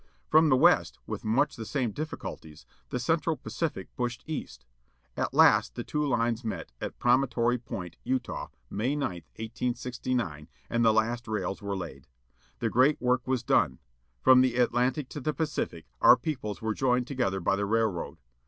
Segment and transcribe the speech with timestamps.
[0.27, 4.65] From the west, with much the same difficulties, the Central Pacific pushed east.
[5.15, 10.91] At last the two lines met at Promontory Point, Utah, May 9, 1869, and the
[10.91, 12.07] last rails were laid.
[12.57, 13.77] The great work was done.
[14.23, 18.17] From the Atlantic to the Pacific our peoples were joined together by the railroad.